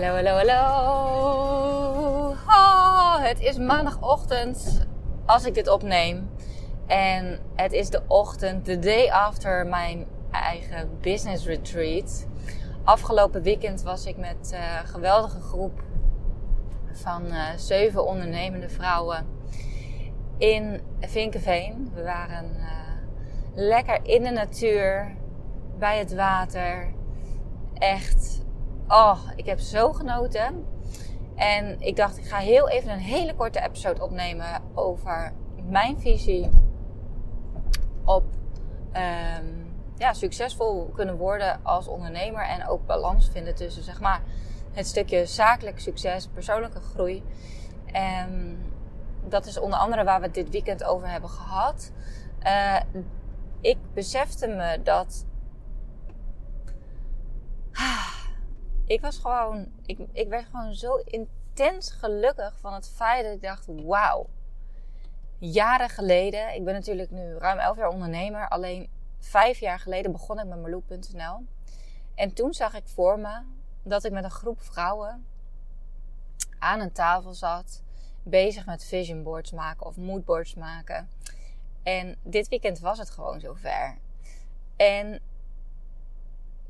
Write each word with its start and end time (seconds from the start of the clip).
Hallo, 0.00 0.14
hallo, 0.14 0.36
hallo. 0.36 0.60
Oh, 2.46 3.18
het 3.18 3.40
is 3.40 3.58
maandagochtend 3.58 4.86
als 5.26 5.44
ik 5.44 5.54
dit 5.54 5.68
opneem. 5.68 6.30
En 6.86 7.40
het 7.54 7.72
is 7.72 7.90
de 7.90 8.02
ochtend, 8.06 8.66
de 8.66 8.78
day 8.78 9.10
after 9.10 9.66
mijn 9.66 10.06
eigen 10.30 10.90
business 11.00 11.46
retreat. 11.46 12.26
Afgelopen 12.84 13.42
weekend 13.42 13.82
was 13.82 14.06
ik 14.06 14.16
met 14.16 14.50
uh, 14.52 14.78
een 14.80 14.86
geweldige 14.86 15.40
groep 15.40 15.82
van 16.92 17.26
uh, 17.26 17.46
zeven 17.56 18.06
ondernemende 18.06 18.68
vrouwen 18.68 19.26
in 20.36 20.80
Vinkenveen. 21.00 21.90
We 21.94 22.02
waren 22.02 22.50
uh, 22.56 22.66
lekker 23.54 23.98
in 24.02 24.22
de 24.22 24.30
natuur, 24.30 25.14
bij 25.78 25.98
het 25.98 26.14
water. 26.14 26.92
Echt 27.74 28.46
Oh, 28.88 29.18
ik 29.36 29.46
heb 29.46 29.60
zo 29.60 29.92
genoten. 29.92 30.66
En 31.34 31.80
ik 31.80 31.96
dacht, 31.96 32.18
ik 32.18 32.24
ga 32.24 32.36
heel 32.36 32.68
even 32.68 32.92
een 32.92 32.98
hele 32.98 33.34
korte 33.34 33.60
episode 33.60 34.02
opnemen 34.02 34.62
over 34.74 35.32
mijn 35.62 36.00
visie 36.00 36.48
op 38.04 38.24
um, 38.92 39.76
ja, 39.96 40.12
succesvol 40.12 40.90
kunnen 40.94 41.16
worden 41.16 41.60
als 41.62 41.88
ondernemer. 41.88 42.42
En 42.42 42.68
ook 42.68 42.86
balans 42.86 43.28
vinden 43.28 43.54
tussen 43.54 43.82
zeg 43.82 44.00
maar, 44.00 44.22
het 44.72 44.86
stukje 44.86 45.26
zakelijk 45.26 45.80
succes, 45.80 46.26
persoonlijke 46.26 46.80
groei. 46.80 47.22
En 47.86 48.58
dat 49.28 49.46
is 49.46 49.58
onder 49.58 49.78
andere 49.78 50.04
waar 50.04 50.20
we 50.20 50.26
het 50.26 50.34
dit 50.34 50.50
weekend 50.50 50.84
over 50.84 51.08
hebben 51.08 51.30
gehad. 51.30 51.92
Uh, 52.42 52.80
ik 53.60 53.78
besefte 53.94 54.46
me 54.46 54.80
dat 54.82 55.26
ik 58.88 59.00
was 59.00 59.18
gewoon, 59.18 59.72
ik, 59.86 59.98
ik 60.12 60.28
werd 60.28 60.44
gewoon 60.44 60.74
zo 60.74 60.96
intens 60.96 61.90
gelukkig 61.90 62.58
van 62.60 62.74
het 62.74 62.88
feit 62.88 63.24
dat 63.24 63.34
ik 63.34 63.42
dacht, 63.42 63.66
wauw. 63.66 64.26
Jaren 65.38 65.88
geleden, 65.88 66.54
ik 66.54 66.64
ben 66.64 66.74
natuurlijk 66.74 67.10
nu 67.10 67.36
ruim 67.36 67.58
elf 67.58 67.76
jaar 67.76 67.88
ondernemer, 67.88 68.48
alleen 68.48 68.90
vijf 69.18 69.58
jaar 69.58 69.78
geleden 69.78 70.12
begon 70.12 70.38
ik 70.38 70.46
met 70.46 70.60
Marloe.nl. 70.60 71.46
En 72.14 72.32
toen 72.32 72.54
zag 72.54 72.74
ik 72.74 72.86
voor 72.86 73.18
me 73.18 73.40
dat 73.82 74.04
ik 74.04 74.12
met 74.12 74.24
een 74.24 74.30
groep 74.30 74.62
vrouwen 74.62 75.26
aan 76.58 76.80
een 76.80 76.92
tafel 76.92 77.34
zat, 77.34 77.82
bezig 78.22 78.66
met 78.66 78.84
vision 78.84 79.22
boards 79.22 79.52
maken 79.52 79.86
of 79.86 79.96
moodboards 79.96 80.54
maken. 80.54 81.08
En 81.82 82.16
dit 82.22 82.48
weekend 82.48 82.78
was 82.78 82.98
het 82.98 83.10
gewoon 83.10 83.40
zover. 83.40 83.98
En 84.76 85.20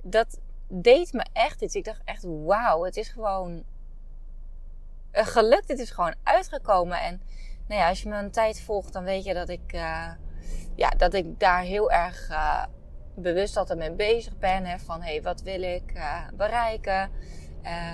dat, 0.02 0.40
deed 0.68 1.12
me 1.12 1.26
echt 1.32 1.62
iets. 1.62 1.74
Ik 1.74 1.84
dacht 1.84 2.00
echt, 2.04 2.22
wauw, 2.22 2.84
het 2.84 2.96
is 2.96 3.08
gewoon 3.08 3.64
gelukt. 5.12 5.68
Het 5.68 5.78
is 5.78 5.90
gewoon 5.90 6.14
uitgekomen. 6.22 7.00
En 7.00 7.22
nou 7.66 7.80
ja, 7.80 7.88
als 7.88 8.02
je 8.02 8.08
me 8.08 8.16
een 8.16 8.30
tijd 8.30 8.60
volgt, 8.60 8.92
dan 8.92 9.04
weet 9.04 9.24
je 9.24 9.34
dat 9.34 9.48
ik, 9.48 9.72
uh, 9.74 10.10
ja, 10.74 10.88
dat 10.88 11.14
ik 11.14 11.40
daar 11.40 11.60
heel 11.60 11.90
erg 11.90 12.28
uh, 12.30 12.64
bewust 13.14 13.56
altijd 13.56 13.78
mee 13.78 13.92
bezig 13.92 14.38
ben. 14.38 14.64
Hè, 14.64 14.78
van, 14.78 15.02
hé, 15.02 15.10
hey, 15.10 15.22
wat 15.22 15.42
wil 15.42 15.62
ik 15.62 15.92
bereiken? 16.34 17.10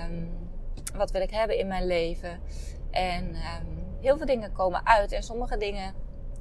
Um, 0.09 0.43
wat 0.95 1.11
wil 1.11 1.21
ik 1.21 1.31
hebben 1.31 1.57
in 1.57 1.67
mijn 1.67 1.85
leven? 1.85 2.39
En 2.91 3.25
um, 3.25 3.97
heel 4.01 4.17
veel 4.17 4.25
dingen 4.25 4.51
komen 4.51 4.85
uit. 4.85 5.11
En 5.11 5.23
sommige 5.23 5.57
dingen 5.57 5.93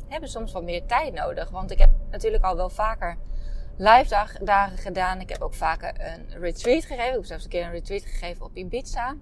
hebben 0.09 0.29
soms 0.29 0.53
wat 0.53 0.63
meer 0.63 0.87
tijd 0.87 1.13
nodig. 1.13 1.51
Want 1.51 1.71
ik 1.71 1.79
heb 1.79 1.91
natuurlijk 2.11 2.45
al 2.45 2.57
wel 2.57 2.71
vaker 2.71 3.17
live 3.77 4.27
dagen 4.43 4.79
gedaan. 4.79 5.21
Ik 5.21 5.29
heb 5.29 5.43
ook 5.43 5.55
vaker 5.55 5.95
een 6.01 6.41
retreat 6.41 6.85
gegeven. 6.85 7.09
Ik 7.09 7.15
heb 7.15 7.25
zelfs 7.25 7.45
een 7.45 7.51
keer 7.51 7.65
een 7.65 7.71
retreat 7.71 8.03
gegeven 8.03 8.45
op 8.45 8.57
Ibiza. 8.57 9.15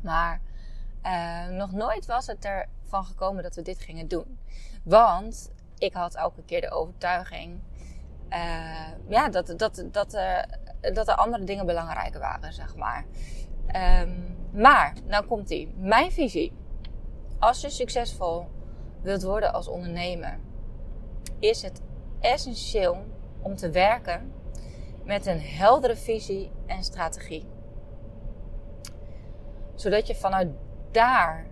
Maar 0.00 0.40
uh, 1.02 1.48
nog 1.48 1.72
nooit 1.72 2.06
was 2.06 2.26
het 2.26 2.44
ervan 2.44 3.04
gekomen 3.04 3.42
dat 3.42 3.54
we 3.54 3.62
dit 3.62 3.78
gingen 3.78 4.08
doen. 4.08 4.38
Want 4.82 5.50
ik 5.78 5.92
had 5.92 6.14
elke 6.14 6.42
keer 6.44 6.60
de 6.60 6.70
overtuiging 6.70 7.60
uh, 8.30 8.88
ja, 9.08 9.28
dat, 9.28 9.46
dat, 9.46 9.84
dat, 9.92 10.18
dat 10.92 11.08
er 11.08 11.14
andere 11.14 11.44
dingen 11.44 11.66
belangrijker 11.66 12.20
waren, 12.20 12.52
zeg 12.52 12.76
maar. 12.76 13.04
Um, 14.02 14.36
maar, 14.52 14.92
nou 15.04 15.26
komt 15.26 15.48
die. 15.48 15.74
Mijn 15.76 16.12
visie. 16.12 16.52
Als 17.38 17.60
je 17.60 17.70
succesvol 17.70 18.46
wilt 19.02 19.22
worden 19.22 19.52
als 19.52 19.68
ondernemer, 19.68 20.38
is 21.38 21.62
het 21.62 21.82
essentieel 22.20 23.04
om 23.44 23.56
te 23.56 23.70
werken 23.70 24.32
met 25.04 25.26
een 25.26 25.40
heldere 25.40 25.96
visie 25.96 26.50
en 26.66 26.84
strategie. 26.84 27.48
Zodat 29.74 30.06
je 30.06 30.14
vanuit 30.14 30.48
daar 30.90 31.46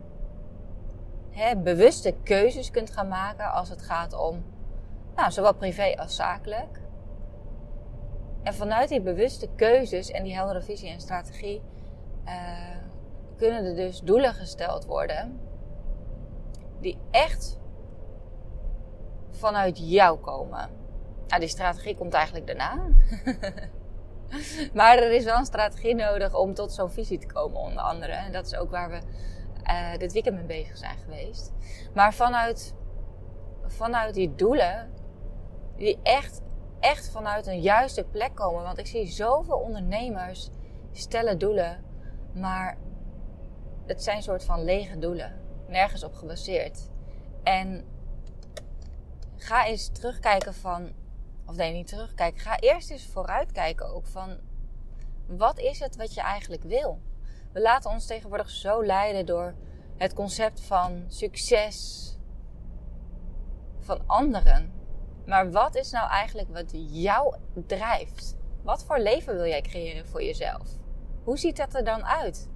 hè, 1.31 1.57
bewuste 1.57 2.15
keuzes 2.23 2.71
kunt 2.71 2.91
gaan 2.91 3.09
maken 3.09 3.53
als 3.53 3.69
het 3.69 3.83
gaat 3.83 4.19
om 4.19 4.45
nou, 5.17 5.31
zowel 5.31 5.55
privé 5.55 5.97
als 5.97 6.17
zakelijk. 6.17 6.81
En 8.43 8.55
vanuit 8.55 8.89
die 8.89 9.01
bewuste 9.01 9.49
keuzes 9.57 10.11
en 10.11 10.23
die 10.23 10.35
heldere 10.35 10.63
visie 10.63 10.91
en 10.91 11.01
strategie 11.01 11.63
uh, 12.25 12.33
kunnen 13.37 13.65
er 13.65 13.75
dus 13.75 14.01
doelen 14.01 14.35
gesteld 14.35 14.85
worden 14.85 15.41
die 16.81 16.99
echt 17.11 17.59
vanuit 19.31 19.79
jou 19.91 20.19
komen. 20.19 20.82
Nou, 21.33 21.45
die 21.45 21.53
strategie 21.53 21.97
komt 21.97 22.15
eigenlijk 22.15 22.47
daarna. 22.47 22.89
maar 24.79 24.99
er 24.99 25.13
is 25.13 25.25
wel 25.25 25.39
een 25.39 25.45
strategie 25.45 25.95
nodig 25.95 26.35
om 26.35 26.55
tot 26.55 26.73
zo'n 26.73 26.91
visie 26.91 27.19
te 27.19 27.27
komen, 27.27 27.61
onder 27.61 27.83
andere. 27.83 28.13
En 28.13 28.33
dat 28.33 28.47
is 28.47 28.57
ook 28.57 28.71
waar 28.71 28.91
we 28.91 29.01
uh, 29.65 29.99
dit 29.99 30.13
weekend 30.13 30.37
mee 30.37 30.45
bezig 30.45 30.77
zijn 30.77 30.99
geweest. 30.99 31.53
Maar 31.95 32.15
vanuit, 32.15 32.75
vanuit 33.67 34.15
die 34.15 34.35
doelen, 34.35 34.91
die 35.77 35.99
echt, 36.03 36.41
echt 36.81 37.11
vanuit 37.11 37.47
een 37.47 37.61
juiste 37.61 38.05
plek 38.05 38.35
komen. 38.35 38.63
Want 38.63 38.79
ik 38.79 38.87
zie 38.87 39.07
zoveel 39.07 39.59
ondernemers 39.59 40.51
stellen 40.93 41.39
doelen, 41.39 41.85
maar 42.35 42.77
het 43.87 44.03
zijn 44.03 44.17
een 44.17 44.23
soort 44.23 44.45
van 44.45 44.65
lege 44.65 44.99
doelen. 44.99 45.41
Nergens 45.69 46.05
op 46.05 46.15
gebaseerd. 46.15 46.91
En 47.43 47.85
ga 49.37 49.67
eens 49.67 49.89
terugkijken 49.89 50.55
van 50.55 51.01
of 51.53 51.59
nee, 51.59 51.73
niet 51.73 51.87
terugkijken. 51.87 52.41
Ga 52.41 52.59
eerst 52.59 52.91
eens 52.91 53.07
vooruitkijken 53.07 53.95
ook 53.95 54.07
van 54.07 54.39
wat 55.27 55.59
is 55.59 55.79
het 55.79 55.97
wat 55.97 56.15
je 56.15 56.21
eigenlijk 56.21 56.63
wil? 56.63 57.01
We 57.53 57.61
laten 57.61 57.91
ons 57.91 58.07
tegenwoordig 58.07 58.51
zo 58.51 58.85
leiden 58.85 59.27
door 59.27 59.55
het 59.97 60.15
concept 60.15 60.61
van 60.61 61.05
succes 61.09 62.09
van 63.79 64.01
anderen. 64.07 64.73
Maar 65.27 65.51
wat 65.51 65.75
is 65.75 65.91
nou 65.91 66.11
eigenlijk 66.11 66.49
wat 66.49 66.71
jou 66.93 67.37
drijft? 67.67 68.37
Wat 68.63 68.85
voor 68.85 68.99
leven 68.99 69.35
wil 69.35 69.47
jij 69.47 69.63
creëren 69.63 70.07
voor 70.07 70.23
jezelf? 70.23 70.69
Hoe 71.25 71.39
ziet 71.39 71.57
dat 71.57 71.75
er 71.75 71.85
dan 71.85 72.05
uit? 72.05 72.49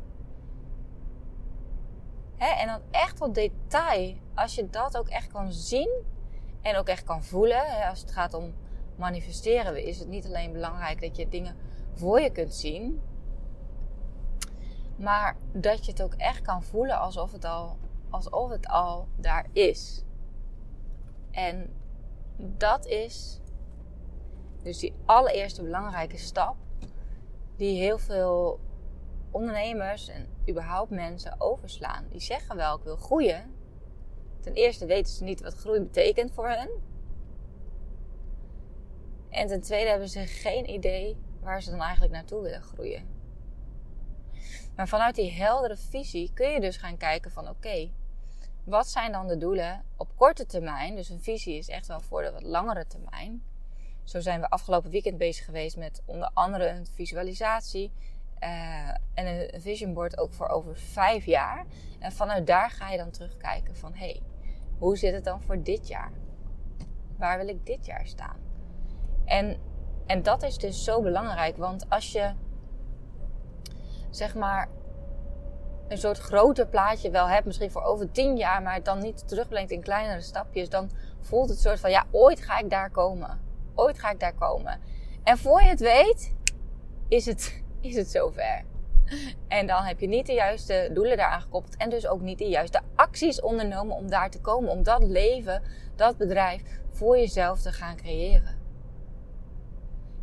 En 2.37 2.67
dan 2.67 2.81
echt 2.91 3.17
tot 3.17 3.35
detail, 3.35 4.17
als 4.35 4.55
je 4.55 4.71
dat 4.71 4.99
ook 4.99 5.09
echt 5.09 5.33
kan 5.33 5.53
zien 5.53 6.05
en 6.63 6.77
ook 6.77 6.89
echt 6.89 7.05
kan 7.05 7.25
voelen, 7.25 7.89
als 7.89 8.01
het 8.01 8.13
gaat 8.13 8.35
om 8.35 8.55
manifesteren 8.97 9.73
we, 9.73 9.89
is 9.89 9.99
het 9.99 10.09
niet 10.09 10.27
alleen 10.27 10.53
belangrijk 10.53 11.01
dat 11.01 11.17
je 11.17 11.29
dingen 11.29 11.57
voor 11.93 12.21
je 12.21 12.31
kunt 12.31 12.55
zien, 12.55 13.01
maar 14.97 15.37
dat 15.53 15.85
je 15.85 15.91
het 15.91 16.03
ook 16.03 16.15
echt 16.15 16.43
kan 16.43 16.63
voelen 16.63 16.99
alsof 16.99 17.33
het 17.33 17.45
al, 17.45 17.77
alsof 18.11 18.51
het 18.51 18.67
al 18.67 19.09
daar 19.17 19.47
is. 19.53 20.05
En 21.31 21.71
dat 22.37 22.87
is 22.87 23.41
dus 24.63 24.79
die 24.79 24.95
allereerste 25.05 25.63
belangrijke 25.63 26.19
stap 26.19 26.57
die 27.57 27.79
heel 27.79 27.99
veel 27.99 28.61
ondernemers 29.31 30.09
en 30.09 30.27
überhaupt 30.49 30.91
mensen 30.91 31.41
overslaan. 31.41 32.07
Die 32.11 32.21
zeggen 32.21 32.57
wel, 32.57 32.77
ik 32.77 32.85
wil 32.85 32.97
groeien. 32.97 33.55
Ten 34.41 34.53
eerste 34.53 34.87
weten 34.87 35.13
ze 35.13 35.25
niet 35.25 35.43
wat 35.43 35.55
groei 35.55 35.81
betekent 35.81 36.33
voor 36.33 36.49
hen. 36.49 36.69
En 39.37 39.47
ten 39.47 39.61
tweede 39.61 39.91
hebben 39.91 40.09
ze 40.09 40.27
geen 40.27 40.71
idee 40.71 41.17
waar 41.41 41.63
ze 41.63 41.71
dan 41.71 41.81
eigenlijk 41.81 42.13
naartoe 42.13 42.43
willen 42.43 42.63
groeien. 42.63 43.07
Maar 44.77 44.89
vanuit 44.89 45.15
die 45.15 45.33
heldere 45.33 45.77
visie 45.77 46.31
kun 46.35 46.51
je 46.51 46.61
dus 46.61 46.77
gaan 46.77 46.97
kijken 46.97 47.31
van 47.31 47.49
oké, 47.49 47.91
wat 48.65 48.89
zijn 48.89 49.13
dan 49.13 49.27
de 49.27 49.37
doelen 49.37 49.85
op 49.97 50.09
korte 50.17 50.47
termijn? 50.47 50.95
Dus 50.95 51.09
een 51.09 51.23
visie 51.23 51.59
is 51.59 51.69
echt 51.69 51.87
wel 51.87 52.01
voor 52.01 52.23
de 52.23 52.33
wat 52.33 52.43
langere 52.43 52.87
termijn. 52.87 53.43
Zo 54.05 54.21
zijn 54.21 54.41
we 54.41 54.51
afgelopen 54.51 54.91
weekend 54.91 55.19
bezig 55.19 55.45
geweest 55.45 55.77
met 55.77 56.03
onder 56.05 56.31
andere 56.35 56.69
een 56.69 56.87
visualisatie 56.87 57.93
uh, 58.43 58.89
en 59.15 59.27
een 59.27 59.61
vision 59.61 59.95
board 59.95 60.19
ook 60.19 60.33
voor 60.33 60.49
over 60.49 60.77
vijf 60.77 61.25
jaar. 61.25 61.67
En 61.99 62.13
vanuit 62.13 62.47
daar 62.47 62.71
ga 62.71 62.91
je 62.91 62.99
dan 62.99 63.11
terugkijken 63.11 63.77
van 63.77 63.95
hé, 63.95 63.99
hey, 63.99 64.23
hoe 64.79 64.97
zit 64.97 65.15
het 65.15 65.25
dan 65.25 65.43
voor 65.43 65.63
dit 65.63 65.89
jaar? 65.89 66.13
Waar 67.17 67.39
wil 67.39 67.49
ik 67.49 67.67
dit 67.67 67.87
jaar 67.87 68.07
staan? 68.07 68.46
En, 69.27 69.57
en 70.07 70.23
dat 70.23 70.43
is 70.43 70.59
dus 70.59 70.85
zo 70.85 71.03
belangrijk, 71.03 71.57
want 71.57 71.87
als 71.89 72.13
je 72.13 72.33
zeg 74.11 74.35
maar 74.35 74.69
een 75.89 75.99
soort 75.99 76.19
groter 76.19 76.67
plaatje 76.67 77.11
wel 77.11 77.29
hebt, 77.29 77.47
misschien 77.47 77.71
voor 77.71 77.83
over 77.83 78.11
tien 78.11 78.37
jaar, 78.37 78.63
maar 78.63 78.75
het 78.75 78.85
dan 78.85 78.99
niet 78.99 79.29
terugbrengt 79.29 79.71
in 79.71 79.83
kleinere 79.83 80.21
stapjes, 80.21 80.69
dan 80.69 80.91
voelt 81.21 81.49
het 81.49 81.61
soort 81.61 81.81
van 81.81 81.91
ja, 81.91 82.05
ooit 82.11 82.41
ga 82.41 82.59
ik 82.59 82.71
daar 82.71 82.91
komen. 82.91 83.41
Ooit 83.75 83.99
ga 83.99 84.11
ik 84.11 84.21
daar 84.21 84.35
komen. 84.35 84.81
En 85.23 85.39
voor 85.39 85.63
je 85.63 85.69
het 85.69 85.81
weet, 85.81 86.35
is 87.09 87.27
het, 87.27 87.63
is 87.81 87.97
het 87.97 88.11
zover. 88.11 88.65
En 89.49 89.67
dan 89.67 89.83
heb 89.83 90.01
je 90.01 90.09
niet 90.09 90.27
de 90.27 90.33
juiste 90.33 90.91
doelen 90.93 91.17
daaraan 91.17 91.41
gekoppeld. 91.41 91.77
En 91.77 91.91
dus 91.91 92.07
ook 92.07 92.21
niet 92.21 92.39
de 92.39 92.49
juiste 92.49 92.81
acties 92.95 93.41
ondernomen 93.41 93.97
om 93.97 94.11
daar 94.11 94.31
te 94.31 94.41
komen. 94.41 94.71
Om 94.71 94.83
dat 94.83 95.03
leven, 95.03 95.63
dat 95.97 96.17
bedrijf 96.17 96.63
voor 96.91 97.19
jezelf 97.19 97.61
te 97.61 97.73
gaan 97.73 97.97
creëren. 97.97 98.56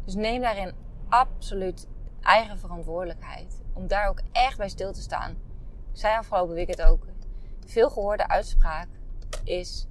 Dus 0.04 0.16
neem 0.16 0.42
daarin 0.42 0.74
absoluut 1.10 1.88
eigen 2.22 2.60
verantwoordelijkheid. 2.60 3.62
Om 3.74 3.88
daar 3.88 4.08
ook 4.08 4.22
echt 4.32 4.58
bij 4.58 4.70
stil 4.70 4.94
te 4.94 5.02
staan. 5.02 5.32
Ik 5.92 6.00
zei 6.00 6.18
afgelopen 6.18 6.56
weekend 6.56 6.82
ook. 6.82 7.06
Veel 7.66 7.90
gehoorde 7.90 8.28
uitspraak 8.28 8.88
is: 9.44 9.88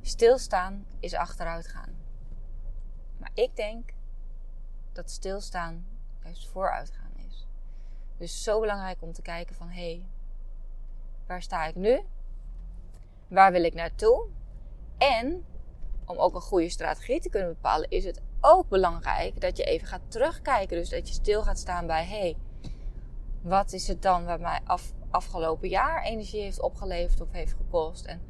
stilstaan 0.00 0.86
is 1.00 1.14
achteruit 1.14 1.68
gaan. 1.68 1.98
Maar 3.18 3.30
ik 3.34 3.56
denk 3.56 3.90
dat 4.92 5.10
stilstaan 5.10 5.86
juist 6.22 6.48
vooruit 6.48 6.90
gaan 6.90 7.24
is. 7.28 7.46
Dus 8.16 8.42
zo 8.42 8.60
belangrijk 8.60 9.02
om 9.02 9.12
te 9.12 9.22
kijken 9.22 9.54
van 9.54 9.68
hé, 9.68 9.90
hey, 9.90 10.06
waar 11.26 11.42
sta 11.42 11.64
ik 11.66 11.74
nu? 11.74 12.00
Waar 13.28 13.52
wil 13.52 13.64
ik 13.64 13.74
naartoe? 13.74 14.26
En 14.98 15.44
om 16.04 16.16
ook 16.16 16.34
een 16.34 16.40
goede 16.40 16.68
strategie 16.68 17.20
te 17.20 17.28
kunnen 17.28 17.48
bepalen, 17.48 17.90
is 17.90 18.04
het 18.04 18.20
ook 18.40 18.68
belangrijk 18.68 19.40
dat 19.40 19.56
je 19.56 19.64
even 19.64 19.86
gaat 19.86 20.00
terugkijken. 20.08 20.76
Dus 20.76 20.88
dat 20.88 21.08
je 21.08 21.14
stil 21.14 21.42
gaat 21.42 21.58
staan 21.58 21.86
bij 21.86 22.04
hé, 22.04 22.18
hey, 22.18 22.36
wat 23.42 23.72
is 23.72 23.88
het 23.88 24.02
dan 24.02 24.24
wat 24.24 24.40
mij 24.40 24.60
af, 24.64 24.92
afgelopen 25.10 25.68
jaar 25.68 26.02
energie 26.02 26.42
heeft 26.42 26.60
opgeleverd 26.60 27.20
of 27.20 27.28
heeft 27.32 27.52
gekost? 27.52 28.04
En 28.04 28.20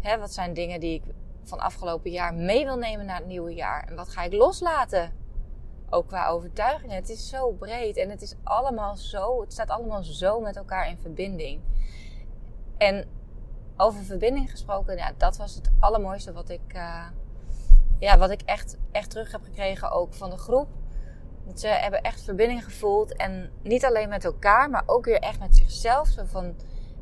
hè, 0.00 0.18
wat 0.18 0.32
zijn 0.32 0.54
dingen 0.54 0.80
die 0.80 0.94
ik 0.94 1.02
van 1.44 1.60
afgelopen 1.60 2.10
jaar 2.10 2.34
mee 2.34 2.64
wil 2.64 2.76
nemen 2.76 3.06
naar 3.06 3.16
het 3.18 3.26
nieuwe 3.26 3.54
jaar? 3.54 3.84
En 3.88 3.96
wat 3.96 4.08
ga 4.08 4.22
ik 4.22 4.32
loslaten? 4.32 5.12
Ook 5.90 6.06
qua 6.06 6.26
overtuigingen. 6.26 6.96
Het 6.96 7.08
is 7.08 7.28
zo 7.28 7.50
breed 7.50 7.96
en 7.96 8.10
het 8.10 8.22
is 8.22 8.34
allemaal 8.42 8.96
zo, 8.96 9.40
het 9.40 9.52
staat 9.52 9.70
allemaal 9.70 10.02
zo 10.02 10.40
met 10.40 10.56
elkaar 10.56 10.88
in 10.88 10.98
verbinding. 10.98 11.60
En 12.76 13.08
over 13.76 14.04
verbinding 14.04 14.50
gesproken, 14.50 14.96
ja, 14.96 15.12
dat 15.16 15.36
was 15.36 15.54
het 15.54 15.70
allermooiste 15.78 16.32
wat 16.32 16.48
ik, 16.48 16.74
uh, 16.74 17.06
ja, 17.98 18.18
wat 18.18 18.30
ik 18.30 18.42
echt, 18.42 18.76
echt 18.92 19.10
terug 19.10 19.32
heb 19.32 19.42
gekregen 19.42 19.90
ook 19.90 20.14
van 20.14 20.30
de 20.30 20.36
groep. 20.38 20.68
Ze 21.54 21.68
hebben 21.68 22.02
echt 22.02 22.22
verbinding 22.22 22.64
gevoeld 22.64 23.16
en 23.16 23.50
niet 23.62 23.84
alleen 23.84 24.08
met 24.08 24.24
elkaar, 24.24 24.70
maar 24.70 24.82
ook 24.86 25.04
weer 25.04 25.18
echt 25.18 25.38
met 25.38 25.56
zichzelf. 25.56 26.08
Zo 26.08 26.24
van, 26.24 26.44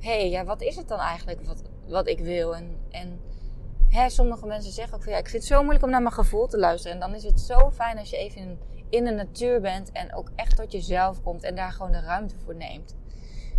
hé, 0.00 0.20
hey, 0.20 0.30
ja, 0.30 0.44
wat 0.44 0.60
is 0.60 0.76
het 0.76 0.88
dan 0.88 0.98
eigenlijk 0.98 1.46
wat, 1.46 1.62
wat 1.88 2.08
ik 2.08 2.18
wil? 2.18 2.56
En, 2.56 2.76
en 2.90 3.20
hè, 3.88 4.10
sommige 4.10 4.46
mensen 4.46 4.72
zeggen 4.72 4.96
ook 4.96 5.02
van, 5.02 5.12
ja, 5.12 5.18
ik 5.18 5.28
vind 5.28 5.42
het 5.42 5.52
zo 5.52 5.60
moeilijk 5.60 5.84
om 5.84 5.90
naar 5.90 6.02
mijn 6.02 6.14
gevoel 6.14 6.46
te 6.46 6.58
luisteren. 6.58 6.94
En 6.94 7.00
dan 7.00 7.14
is 7.14 7.24
het 7.24 7.40
zo 7.40 7.70
fijn 7.70 7.98
als 7.98 8.10
je 8.10 8.16
even 8.16 8.40
in, 8.40 8.58
in 8.88 9.04
de 9.04 9.10
natuur 9.10 9.60
bent 9.60 9.92
en 9.92 10.14
ook 10.14 10.30
echt 10.34 10.56
tot 10.56 10.72
jezelf 10.72 11.22
komt 11.22 11.42
en 11.42 11.54
daar 11.54 11.72
gewoon 11.72 11.92
de 11.92 12.00
ruimte 12.00 12.34
voor 12.44 12.54
neemt. 12.54 12.96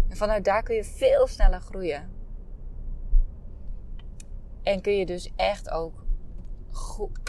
En 0.09 0.17
vanuit 0.17 0.45
daar 0.45 0.63
kun 0.63 0.75
je 0.75 0.83
veel 0.83 1.27
sneller 1.27 1.61
groeien. 1.61 2.09
En 4.63 4.81
kun 4.81 4.93
je 4.93 5.05
dus 5.05 5.31
echt 5.35 5.69
ook 5.69 6.04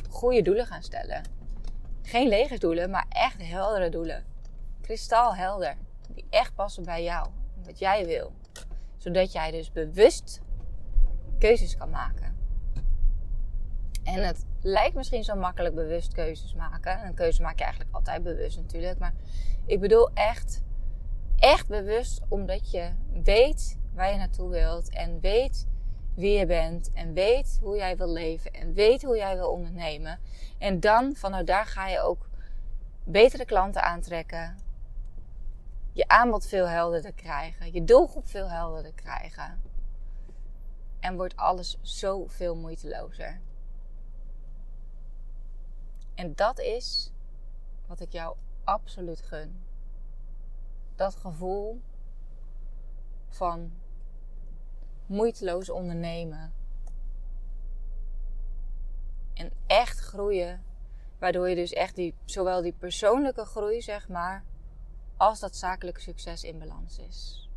goede 0.08 0.42
doelen 0.42 0.66
gaan 0.66 0.82
stellen. 0.82 1.22
Geen 2.02 2.28
lege 2.28 2.58
doelen, 2.58 2.90
maar 2.90 3.06
echt 3.08 3.42
heldere 3.42 3.88
doelen. 3.88 4.24
Kristalhelder. 4.80 5.76
Die 6.08 6.24
echt 6.30 6.54
passen 6.54 6.84
bij 6.84 7.02
jou. 7.02 7.28
Wat 7.64 7.78
jij 7.78 8.06
wil. 8.06 8.32
Zodat 8.96 9.32
jij 9.32 9.50
dus 9.50 9.72
bewust 9.72 10.40
keuzes 11.38 11.76
kan 11.76 11.90
maken. 11.90 12.36
En 14.02 14.26
het 14.26 14.44
lijkt 14.60 14.94
misschien 14.94 15.24
zo 15.24 15.34
makkelijk 15.34 15.74
bewust 15.74 16.12
keuzes 16.12 16.54
maken. 16.54 17.06
Een 17.06 17.14
keuze 17.14 17.42
maak 17.42 17.58
je 17.58 17.64
eigenlijk 17.64 17.94
altijd 17.94 18.22
bewust 18.22 18.56
natuurlijk. 18.56 18.98
Maar 18.98 19.14
ik 19.66 19.80
bedoel 19.80 20.10
echt, 20.14 20.62
echt 21.36 21.68
bewust 21.68 22.20
omdat 22.28 22.70
je 22.70 22.90
weet 23.22 23.78
waar 23.94 24.10
je 24.10 24.16
naartoe 24.16 24.50
wilt. 24.50 24.90
En 24.90 25.20
weet 25.20 25.66
wie 26.16 26.38
je 26.38 26.46
bent 26.46 26.92
en 26.92 27.12
weet 27.12 27.58
hoe 27.62 27.76
jij 27.76 27.96
wil 27.96 28.08
leven 28.08 28.52
en 28.52 28.72
weet 28.72 29.02
hoe 29.02 29.16
jij 29.16 29.36
wil 29.36 29.50
ondernemen. 29.50 30.20
En 30.58 30.80
dan 30.80 31.14
vanuit 31.16 31.46
daar 31.46 31.66
ga 31.66 31.88
je 31.88 32.00
ook 32.00 32.28
betere 33.04 33.44
klanten 33.44 33.82
aantrekken. 33.82 34.58
Je 35.92 36.08
aanbod 36.08 36.46
veel 36.46 36.68
helderder 36.68 37.12
krijgen, 37.12 37.72
je 37.72 37.84
doelgroep 37.84 38.28
veel 38.28 38.50
helderder 38.50 38.92
krijgen. 38.92 39.60
En 41.00 41.16
wordt 41.16 41.36
alles 41.36 41.78
zoveel 41.80 42.56
moeitelozer. 42.56 43.40
En 46.14 46.34
dat 46.34 46.58
is 46.58 47.12
wat 47.86 48.00
ik 48.00 48.12
jou 48.12 48.36
absoluut 48.64 49.22
gun. 49.22 49.64
Dat 50.94 51.16
gevoel 51.16 51.80
van 53.28 53.72
moeiteloos 55.06 55.70
ondernemen. 55.70 56.52
En 59.34 59.52
echt 59.66 59.98
groeien, 59.98 60.64
waardoor 61.18 61.48
je 61.48 61.54
dus 61.54 61.72
echt 61.72 61.96
die, 61.96 62.14
zowel 62.24 62.62
die 62.62 62.72
persoonlijke 62.72 63.44
groei, 63.44 63.82
zeg 63.82 64.08
maar, 64.08 64.44
als 65.16 65.40
dat 65.40 65.56
zakelijke 65.56 66.00
succes 66.00 66.44
in 66.44 66.58
balans 66.58 66.98
is. 66.98 67.50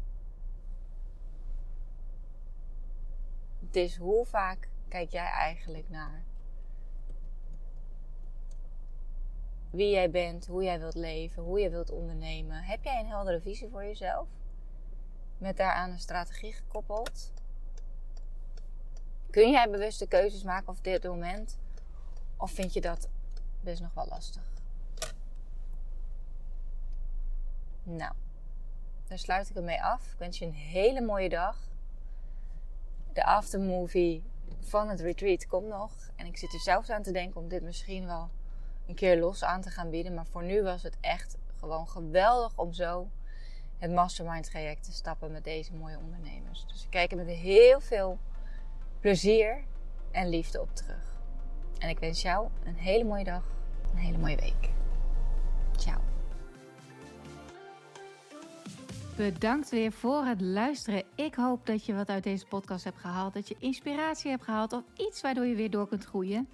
Dus 3.60 3.98
hoe 3.98 4.25
vaak 4.25 4.70
kijk 4.88 5.12
jij 5.12 5.27
eigenlijk 5.27 5.89
naar 5.89 6.24
wie 9.70 9.89
jij 9.89 10.10
bent, 10.10 10.48
hoe 10.48 10.63
jij 10.63 10.79
wilt 10.79 10.96
leven, 10.96 11.44
hoe 11.44 11.60
je 11.60 11.70
wilt 11.70 11.91
ondernemen? 11.91 12.63
Heb 12.63 12.84
jij 12.84 13.00
een 13.00 13.08
heldere 13.08 13.41
visie 13.41 13.70
voor 13.70 13.84
jezelf? 13.84 14.27
Met 15.38 15.58
daaraan 15.58 15.91
een 15.91 16.00
strategie 16.00 16.53
gekoppeld? 16.53 17.34
Kun 19.29 19.51
jij 19.51 19.69
bewuste 19.69 20.07
keuzes 20.07 20.43
maken 20.43 20.69
op 20.69 20.83
dit 20.83 21.03
moment? 21.03 21.57
Of 22.38 22.51
vind 22.51 22.74
je 22.74 22.81
dat 22.81 23.07
best 23.62 23.81
nog 23.81 23.93
wel 23.93 24.07
lastig? 24.09 24.43
Nou, 27.83 28.13
daar 29.07 29.17
sluit 29.17 29.50
ik 29.50 29.55
ermee 29.55 29.83
af. 29.83 30.12
Ik 30.12 30.17
wens 30.17 30.39
je 30.39 30.45
een 30.45 30.53
hele 30.53 31.01
mooie 31.01 31.29
dag. 31.29 31.57
De 33.13 33.25
aftermovie 33.25 34.24
van 34.59 34.89
het 34.89 35.00
retreat 35.00 35.48
komt 35.48 35.67
nog. 35.67 35.91
En 36.15 36.25
ik 36.25 36.38
zit 36.38 36.53
er 36.53 36.59
zelfs 36.59 36.89
aan 36.89 37.03
te 37.03 37.12
denken 37.12 37.41
om 37.41 37.48
dit 37.48 37.62
misschien 37.62 38.05
wel 38.05 38.29
een 38.88 38.95
keer 38.95 39.19
los 39.19 39.43
aan 39.43 39.62
te 39.62 39.69
gaan 39.69 39.89
bieden. 39.89 40.13
Maar 40.13 40.25
voor 40.25 40.43
nu 40.43 40.63
was 40.63 40.83
het 40.83 40.98
echt 41.01 41.38
gewoon 41.59 41.88
geweldig 41.88 42.57
om 42.57 42.74
zo 42.74 43.09
het 43.77 43.91
mastermind 43.91 44.45
traject 44.45 44.83
te 44.83 44.91
stappen 44.91 45.31
met 45.31 45.43
deze 45.43 45.74
mooie 45.74 45.98
ondernemers. 45.98 46.65
Dus 46.67 46.83
ik 46.83 46.89
kijk 46.89 47.12
er 47.12 47.17
met 47.17 47.27
heel 47.27 47.79
veel 47.79 48.17
plezier 49.00 49.63
en 50.12 50.29
liefde 50.29 50.62
op 50.62 50.75
terug. 50.75 51.18
En 51.77 51.89
ik 51.89 52.00
wens 52.00 52.22
jou 52.22 52.48
een 52.65 52.75
hele 52.75 53.03
mooie 53.03 53.24
dag, 53.24 53.44
een 53.91 53.98
hele 53.98 54.18
mooie 54.18 54.36
week. 54.36 54.70
Ciao. 55.77 56.01
Bedankt 59.15 59.70
weer 59.70 59.91
voor 59.91 60.25
het 60.25 60.41
luisteren. 60.41 61.03
Ik 61.15 61.36
hoop 61.36 61.65
dat 61.65 61.86
je 61.86 61.94
wat 61.94 62.10
uit 62.10 62.24
deze 62.24 62.46
podcast 62.46 62.84
hebt 62.84 62.98
gehaald, 62.98 63.34
dat 63.34 63.48
je 63.48 63.56
inspiratie 63.60 64.29
hebt 64.29 64.44
gehaald 64.44 64.74
of 64.74 64.84
iets 64.96 65.22
waardoor 65.22 65.46
je 65.46 65.56
weer 65.56 65.70
door 65.70 65.88
kunt 65.88 66.06
groeien. 66.06 66.48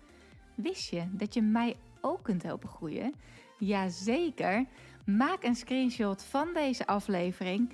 Wist 0.56 0.90
je 0.90 1.04
dat 1.12 1.34
je 1.34 1.42
mij 1.42 1.76
ook 2.02 2.24
kunt 2.24 2.44
helpen 2.44 2.70
groeien? 2.70 3.14
Jazeker. 3.60 4.66
Maak 5.06 5.44
een 5.44 5.56
screenshot 5.56 6.24
van 6.24 6.48
deze 6.54 6.88
aflevering. 6.88 7.74